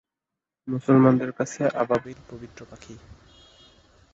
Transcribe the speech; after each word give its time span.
মুসলমানদের 0.67 1.31
কাছে 1.33 1.61
আবাবিল 1.81 2.19
পবিত্র 2.29 2.59
পাখি। 2.65 2.95